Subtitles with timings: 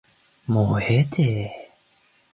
[0.47, 1.71] もうええて